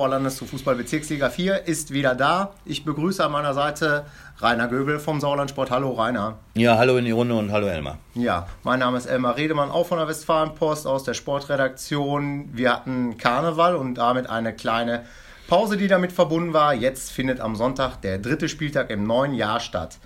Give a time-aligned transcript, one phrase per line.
[0.00, 2.54] Sauerlandes zu Fußball-Bezirksliga 4 ist wieder da.
[2.64, 4.06] Ich begrüße an meiner Seite
[4.38, 5.70] Rainer Göbel vom Sauerlandsport.
[5.70, 6.38] Hallo Rainer.
[6.54, 7.98] Ja, hallo in die Runde und hallo Elmar.
[8.14, 12.48] Ja, mein Name ist Elmar Redemann, auch von der Westfalenpost aus der Sportredaktion.
[12.54, 15.04] Wir hatten Karneval und damit eine kleine
[15.48, 16.72] Pause, die damit verbunden war.
[16.72, 19.98] Jetzt findet am Sonntag der dritte Spieltag im neuen Jahr statt.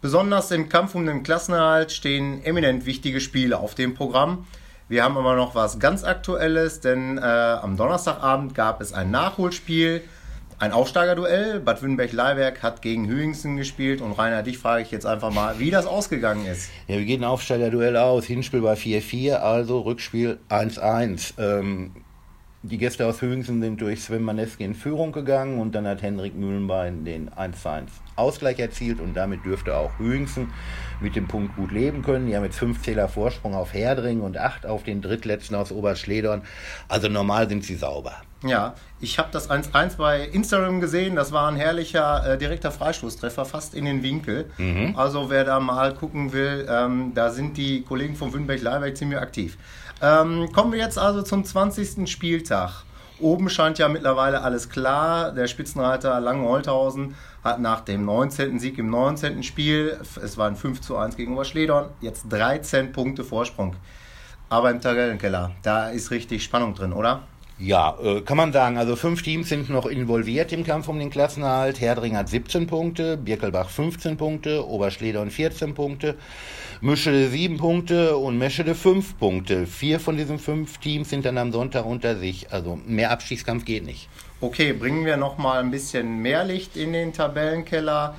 [0.00, 4.46] Besonders im Kampf um den Klassenerhalt stehen eminent wichtige Spiele auf dem Programm.
[4.92, 10.02] Wir haben aber noch was ganz Aktuelles, denn äh, am Donnerstagabend gab es ein Nachholspiel,
[10.58, 11.60] ein Aufsteigerduell.
[11.60, 15.70] Bad Württemberg-Leiberg hat gegen Hüingsen gespielt und Rainer, dich frage ich jetzt einfach mal, wie
[15.70, 16.68] das ausgegangen ist.
[16.88, 18.26] Ja, wie geht ein Aufsteigerduell aus?
[18.26, 21.38] Hinspiel war 4-4, also Rückspiel 1-1.
[21.38, 21.92] Ähm,
[22.64, 26.36] die Gäste aus Hüingsen sind durch Sven Maneski in Führung gegangen und dann hat Hendrik
[26.36, 30.52] Mühlenbein den 1-1 Ausgleich erzielt und damit dürfte auch Hüingsen
[31.00, 32.28] mit dem Punkt gut leben können.
[32.28, 36.42] Die haben jetzt fünf Zähler Vorsprung auf Herdring und acht auf den drittletzten aus Oberschledorn.
[36.88, 38.22] Also normal sind sie sauber.
[38.44, 41.16] Ja, ich habe das 1-1 bei Instagram gesehen.
[41.16, 44.50] Das war ein herrlicher äh, direkter Freistoßtreffer, fast in den Winkel.
[44.58, 44.94] Mhm.
[44.96, 49.56] Also wer da mal gucken will, ähm, da sind die Kollegen von Wünnberg-Leiberg ziemlich aktiv.
[50.02, 52.10] Ähm, kommen wir jetzt also zum 20.
[52.10, 52.82] Spieltag.
[53.20, 55.30] Oben scheint ja mittlerweile alles klar.
[55.30, 58.58] Der Spitzenreiter Langenholthausen hat nach dem 19.
[58.58, 59.44] Sieg im 19.
[59.44, 63.76] Spiel, es war ein 5 zu 1 gegen Oberschledorn, jetzt 13 Punkte Vorsprung.
[64.48, 67.22] Aber im Tabellenkeller, da ist richtig Spannung drin, oder?
[67.64, 68.76] Ja, äh, kann man sagen.
[68.76, 71.80] Also fünf Teams sind noch involviert im Kampf um den Klassenerhalt.
[71.80, 76.16] Herdring hat 17 Punkte, Birkelbach 15 Punkte, Oberschledorn 14 Punkte,
[76.80, 79.68] Mischede 7 Punkte und Meschede 5 Punkte.
[79.68, 82.52] Vier von diesen fünf Teams sind dann am Sonntag unter sich.
[82.52, 84.08] Also mehr Abstiegskampf geht nicht.
[84.40, 88.16] Okay, bringen wir noch mal ein bisschen mehr Licht in den Tabellenkeller.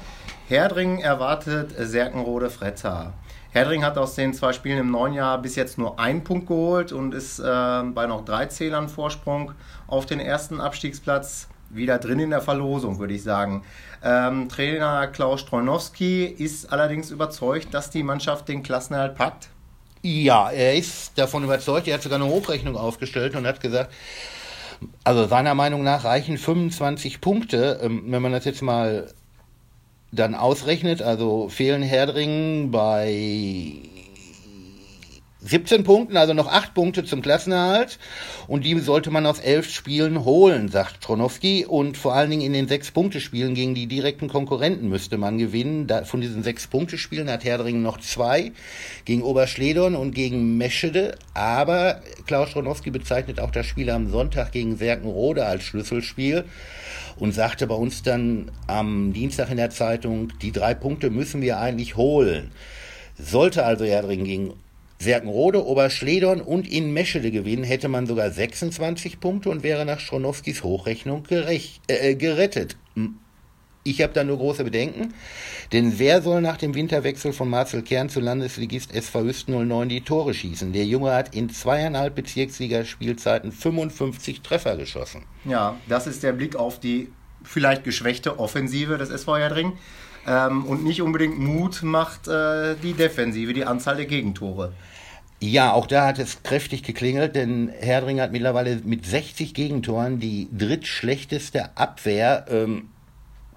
[0.47, 3.11] Herdring erwartet Serkenrode Fretter.
[3.53, 6.91] Herdring hat aus den zwei Spielen im neuen Jahr bis jetzt nur einen Punkt geholt
[6.91, 9.51] und ist äh, bei noch drei Zählern Vorsprung
[9.85, 13.63] auf den ersten Abstiegsplatz wieder drin in der Verlosung, würde ich sagen.
[14.03, 19.49] Ähm, Trainer Klaus Streunowski ist allerdings überzeugt, dass die Mannschaft den Klassenerhalt packt.
[20.01, 21.87] Ja, er ist davon überzeugt.
[21.87, 23.93] Er hat sogar eine Hochrechnung aufgestellt und hat gesagt,
[25.03, 29.13] also seiner Meinung nach reichen 25 Punkte, ähm, wenn man das jetzt mal
[30.13, 33.81] dann ausrechnet, also fehlen Herdringen bei
[35.45, 37.99] 17 Punkten, also noch 8 Punkte zum Klassenerhalt.
[38.47, 41.65] Und die sollte man aus 11 Spielen holen, sagt Tronowski.
[41.65, 45.87] Und vor allen Dingen in den 6-Punkte-Spielen gegen die direkten Konkurrenten müsste man gewinnen.
[45.87, 48.53] Da, von diesen 6-Punkte-Spielen hat Herdringen noch zwei
[49.03, 51.17] gegen Oberschledorn und gegen Meschede.
[51.33, 56.45] Aber Klaus Tronowski bezeichnet auch das Spiel am Sonntag gegen Serkenrode als Schlüsselspiel
[57.17, 61.59] und sagte bei uns dann am Dienstag in der Zeitung, die drei Punkte müssen wir
[61.59, 62.51] eigentlich holen.
[63.19, 64.53] Sollte also Erdring gegen
[65.03, 70.63] Serkenrode, Oberschledorn und in Meschede gewinnen, hätte man sogar 26 Punkte und wäre nach Stronowskis
[70.63, 72.77] Hochrechnung gerecht, äh, gerettet.
[73.85, 75.13] Ich habe da nur große Bedenken,
[75.73, 80.01] denn wer soll nach dem Winterwechsel von Marcel Kern zu Landesligist SV Hüsten 09 die
[80.01, 80.71] Tore schießen?
[80.71, 85.23] Der Junge hat in zweieinhalb Bezirksligaspielzeiten 55 Treffer geschossen.
[85.43, 87.09] Ja, das ist der Blick auf die
[87.43, 89.73] vielleicht geschwächte Offensive des SV Herdring.
[90.25, 94.71] Ähm, und nicht unbedingt Mut macht äh, die Defensive, die Anzahl der Gegentore.
[95.45, 100.47] Ja, auch da hat es kräftig geklingelt, denn Herdring hat mittlerweile mit 60 Gegentoren die
[100.57, 102.45] drittschlechteste Abwehr.
[102.49, 102.87] Ähm,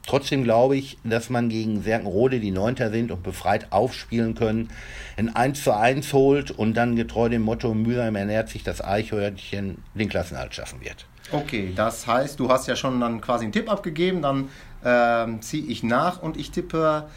[0.04, 4.70] Trotzdem glaube ich, dass man gegen Serkenrode, die Neunter sind und befreit aufspielen können,
[5.16, 9.78] ein 1 zu 1 holt und dann getreu dem Motto mühsam ernährt sich das Eichhörnchen
[9.94, 11.06] den Klassenhalt schaffen wird.
[11.32, 14.48] Okay, das heißt, du hast ja schon dann quasi einen Tipp abgegeben, dann
[14.84, 17.08] ähm, ziehe ich nach und ich tippe,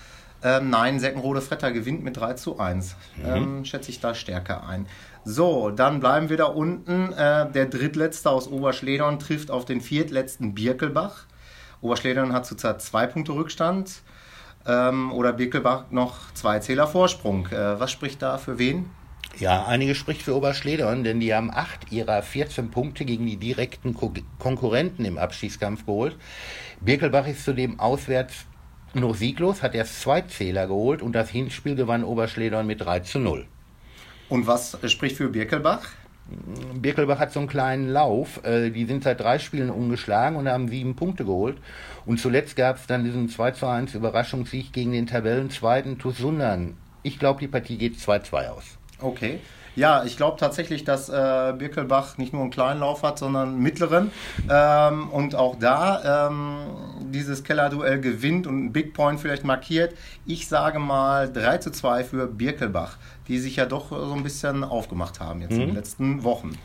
[0.44, 2.96] ähm, nein, Serkenrode Fretter gewinnt mit 3 zu 1.
[3.18, 3.26] Mhm.
[3.26, 4.88] Ähm, schätze ich da stärker ein.
[5.26, 7.12] So, dann bleiben wir da unten.
[7.14, 11.26] Äh, der drittletzte aus Oberschledern trifft auf den viertletzten Birkelbach.
[11.82, 14.02] Oberschledern hat zurzeit zwei Punkte Rückstand
[14.66, 17.48] ähm, oder Birkelbach noch zwei Zähler Vorsprung.
[17.48, 18.90] Äh, was spricht da für wen?
[19.38, 23.94] Ja, einige spricht für Oberschledern, denn die haben acht ihrer 14 Punkte gegen die direkten
[23.94, 26.18] Ko Konkurrenten im Abstiegskampf geholt.
[26.82, 28.46] Birkelbach ist zudem auswärts
[28.94, 33.20] noch sieglos, hat erst zwei Zähler geholt und das Hinspiel gewann Oberschledern mit 3 zu
[33.20, 33.46] 0.
[34.30, 35.88] Und was spricht für Birkelbach?
[36.76, 38.44] Birkelbach hat so einen kleinen Lauf.
[38.44, 41.58] Äh, die sind seit drei Spielen umgeschlagen und haben sieben Punkte geholt.
[42.06, 46.78] Und zuletzt gab es dann diesen 2 zu 1 Überraschungssieg gegen den Tabellenzweiten TuS Sundern.
[47.02, 48.64] Ich glaube, die Partie geht 2-2 aus.
[49.00, 49.40] Okay.
[49.76, 53.62] Ja, ich glaube tatsächlich, dass äh, Birkelbach nicht nur einen kleinen Lauf hat, sondern einen
[53.62, 54.12] mittleren.
[54.50, 59.94] Ähm, und auch da ähm, dieses Kellerduell gewinnt und einen Big Point vielleicht markiert.
[60.26, 62.98] Ich sage mal 3 zu 2 für Birkelbach,
[63.28, 65.62] die sich ja doch so ein bisschen aufgemacht haben jetzt mhm.
[65.62, 66.58] in den letzten Wochen.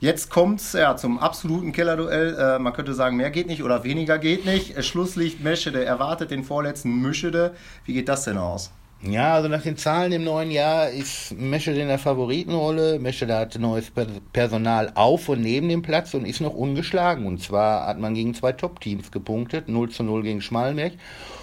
[0.00, 2.34] Jetzt kommt es ja, zum absoluten Kellerduell.
[2.34, 4.76] Äh, man könnte sagen, mehr geht nicht oder weniger geht nicht.
[4.76, 7.54] Äh, Schlusslicht Meschede erwartet den vorletzten Mischede.
[7.84, 8.72] Wie geht das denn aus?
[9.02, 12.98] Ja, also nach den Zahlen im neuen Jahr ist Meschede in der Favoritenrolle.
[12.98, 13.90] Meschede hat neues
[14.34, 17.24] Personal auf und neben dem Platz und ist noch ungeschlagen.
[17.24, 19.70] Und zwar hat man gegen zwei Top-Teams gepunktet.
[19.70, 20.92] 0 zu 0 gegen Schmallenberg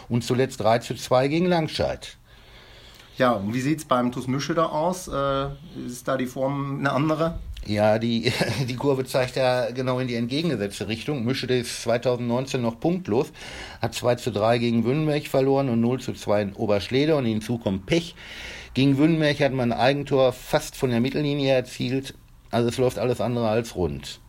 [0.07, 2.18] und zuletzt 3 zu 2 gegen Langscheid.
[3.17, 5.07] Ja, und wie sieht es beim TuS Mischede aus?
[5.07, 5.47] Äh,
[5.87, 7.39] ist da die Form eine andere?
[7.65, 8.31] Ja, die,
[8.69, 11.25] die Kurve zeigt ja genau in die entgegengesetzte Richtung.
[11.25, 13.31] Mischede ist 2019 noch punktlos,
[13.81, 17.57] hat 2 zu 3 gegen Wünnberg verloren und 0 zu 2 in Oberschlede und hinzu
[17.57, 18.15] kommt Pech.
[18.75, 22.13] Gegen Wünnberg hat man ein Eigentor fast von der Mittellinie erzielt.
[22.51, 24.19] Also es läuft alles andere als rund.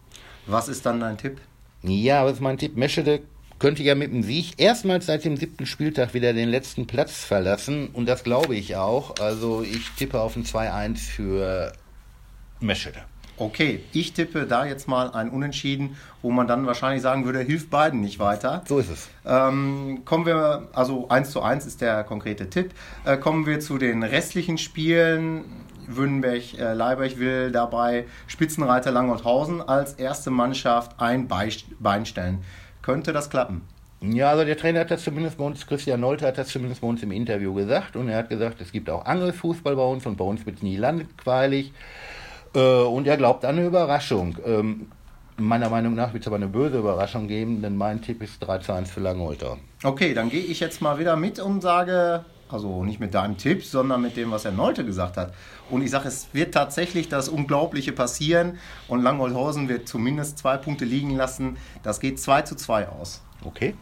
[0.46, 1.38] Was ist dann dein Tipp?
[1.82, 2.76] Ja, was ist mein Tipp?
[2.76, 3.20] Meschede
[3.59, 7.89] könnte ja mit dem Sieg erstmals seit dem siebten Spieltag wieder den letzten Platz verlassen.
[7.93, 9.17] Und das glaube ich auch.
[9.21, 11.73] Also ich tippe auf ein 2-1 für
[12.61, 13.01] Meschede.
[13.37, 17.71] Okay, ich tippe da jetzt mal ein Unentschieden, wo man dann wahrscheinlich sagen würde, hilft
[17.71, 18.65] beiden nicht weiter.
[18.67, 19.09] So ist es.
[19.25, 22.73] Ähm, kommen wir, also 1 zu 1 ist der konkrete Tipp.
[23.05, 25.45] Äh, kommen wir zu den restlichen Spielen.
[25.87, 32.45] Wünnberg, äh, Leiberg will dabei Spitzenreiter Langholthausen als erste Mannschaft ein Bein stellen.
[32.88, 33.61] Könnte das klappen?
[34.00, 36.87] Ja, also der Trainer hat das zumindest bei uns, Christian Nolte hat das zumindest bei
[36.87, 40.17] uns im Interview gesagt und er hat gesagt, es gibt auch Angelfußball bei uns und
[40.17, 41.75] bei uns wird es nie langweilig.
[42.55, 44.38] Äh, und er glaubt an eine Überraschung.
[44.43, 44.87] Ähm,
[45.37, 48.56] meiner Meinung nach wird es aber eine böse Überraschung geben, denn mein Tipp ist 3
[48.61, 49.58] zu 1 für Langholter.
[49.85, 53.65] Okay, dann gehe ich jetzt mal wieder mit und sage, also nicht mit deinem Tipp,
[53.65, 55.33] sondern mit dem, was Herr Neute gesagt hat.
[55.71, 58.59] Und ich sage, es wird tatsächlich das Unglaubliche passieren
[58.89, 61.56] und Langholthausen wird zumindest zwei Punkte liegen lassen.
[61.83, 63.23] Das geht 2 zu 2 aus.
[63.45, 63.75] Okay.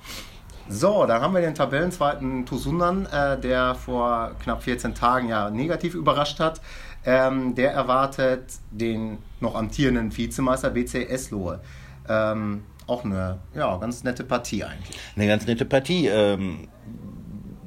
[0.68, 5.94] So, dann haben wir den Tabellenzweiten Tusundan, äh, der vor knapp 14 Tagen ja negativ
[5.94, 6.60] überrascht hat.
[7.04, 11.60] Ähm, der erwartet den noch amtierenden Vizemeister BC Eslohe.
[12.08, 14.98] Ähm, auch eine ja, ganz nette Partie eigentlich.
[15.14, 16.08] Eine ganz nette Partie.
[16.08, 16.68] Ähm,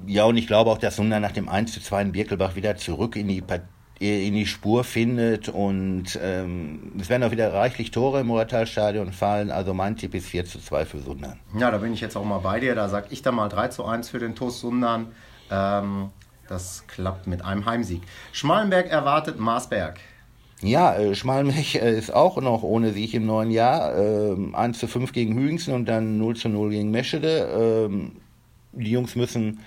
[0.09, 2.75] ja, und ich glaube auch, dass Sunda nach dem 1 zu 2 in Birkelbach wieder
[2.75, 3.43] zurück in die
[3.99, 9.51] in die Spur findet und ähm, es werden auch wieder reichlich Tore im Muratalstadion fallen.
[9.51, 11.37] Also mein Tipp ist 4 zu 2 für Sundern.
[11.57, 12.75] Ja, da bin ich jetzt auch mal bei dir.
[12.75, 15.11] Da sage ich dann mal 3 zu 1 für den TuS Sundern.
[15.51, 16.09] Ähm,
[16.47, 18.01] das klappt mit einem Heimsieg.
[18.31, 19.99] Schmalenberg erwartet Marsberg.
[20.61, 23.95] Ja, äh, Schmalenberg äh, ist auch noch ohne Sieg im neuen Jahr.
[23.95, 27.87] Äh, 1 zu 5 gegen Hügensen und dann 0 zu 0 gegen Meschede.
[27.89, 28.13] Ähm,
[28.71, 29.59] die Jungs müssen,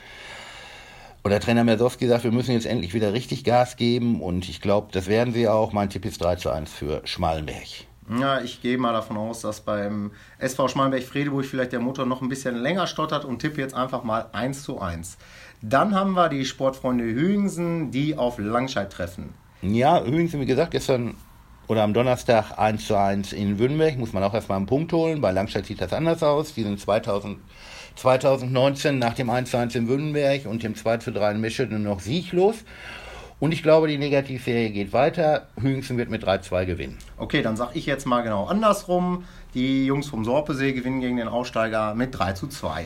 [1.25, 4.88] oder Trainer Mersowski sagt, wir müssen jetzt endlich wieder richtig Gas geben und ich glaube,
[4.90, 5.72] das werden sie auch.
[5.72, 7.87] Mein Tipp ist 3 zu 1 für Schmalenberg.
[8.19, 12.28] Ja, ich gehe mal davon aus, dass beim SV Schmalenberg-Fredeburg vielleicht der Motor noch ein
[12.28, 15.16] bisschen länger stottert und tippe jetzt einfach mal 1 zu 1.
[15.62, 19.34] Dann haben wir die Sportfreunde Hüingsen, die auf Langscheid treffen.
[19.62, 21.14] Ja, Hüingsen, wie gesagt, gestern
[21.69, 23.99] oder am Donnerstag 1 zu 1 in Wünnberg.
[23.99, 25.20] Muss man auch erstmal einen Punkt holen.
[25.20, 26.55] Bei Langscheid sieht das anders aus.
[26.55, 27.38] Die sind 2000,
[27.97, 31.82] 2019 nach dem 1 zu 1 in Wünnberg und dem 2 zu 3 in Mischeden
[31.82, 32.64] noch sieglos.
[33.43, 35.49] Und ich glaube, die Negativserie geht weiter.
[35.61, 36.99] Hüingsen wird mit 3-2 gewinnen.
[37.17, 39.25] Okay, dann sage ich jetzt mal genau andersrum.
[39.55, 42.85] Die Jungs vom Sorpesee gewinnen gegen den Aussteiger mit 3 zu 2.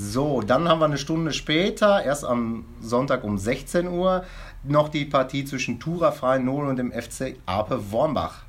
[0.00, 4.24] So, dann haben wir eine Stunde später, erst am Sonntag um 16 Uhr,
[4.62, 8.44] noch die Partie zwischen Tura Freien Null und dem FC Ape Wormbach.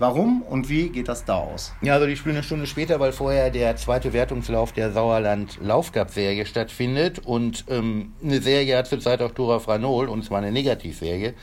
[0.00, 1.72] Warum und wie geht das da aus?
[1.82, 6.44] Ja, also die spielen eine Stunde später, weil vorher der zweite Wertungslauf der Sauerland Laufcup-Serie
[6.46, 11.34] stattfindet und ähm, eine Serie hat zurzeit auch Tura Franol und zwar eine Negativserie.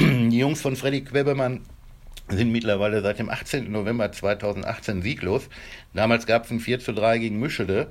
[0.00, 1.66] Die Jungs von Freddy Quebemann
[2.28, 3.70] sind mittlerweile seit dem 18.
[3.70, 5.48] November 2018 sieglos.
[5.94, 7.88] Damals gab es ein 4 zu 3 gegen Mischede.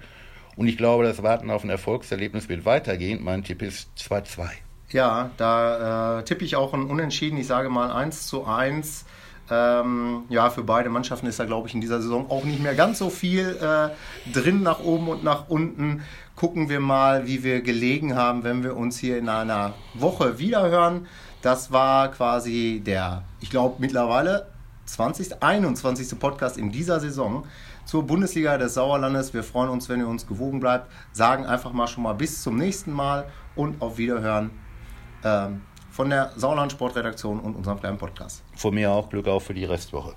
[0.55, 3.23] Und ich glaube, das Warten auf ein Erfolgserlebnis wird weitergehen.
[3.23, 4.47] Mein Tipp ist 2-2.
[4.91, 7.37] Ja, da äh, tippe ich auch ein Unentschieden.
[7.37, 9.05] Ich sage mal 1 zu 1.
[9.49, 12.73] Ähm, ja, für beide Mannschaften ist da, glaube ich, in dieser Saison auch nicht mehr
[12.73, 16.03] ganz so viel äh, drin nach oben und nach unten.
[16.35, 21.07] Gucken wir mal, wie wir gelegen haben, wenn wir uns hier in einer Woche wiederhören.
[21.45, 24.47] Das war quasi der, ich glaube, mittlerweile
[24.85, 26.19] 20., 21.
[26.19, 27.45] Podcast in dieser Saison
[27.85, 29.31] zur Bundesliga des Sauerlandes.
[29.31, 30.91] Wir freuen uns, wenn ihr uns gewogen bleibt.
[31.11, 33.25] Sagen einfach mal schon mal bis zum nächsten Mal
[33.55, 34.49] und auf Wiederhören
[35.23, 35.61] ähm,
[35.91, 38.43] von der Sauerland Sportredaktion und unserem kleinen Podcast.
[38.55, 40.13] Von mir auch Glück auf für die Restwoche.